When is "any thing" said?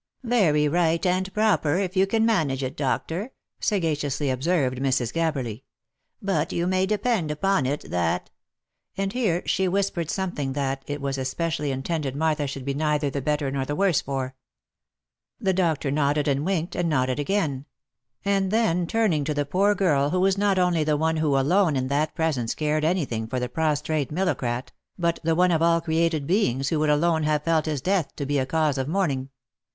22.83-23.27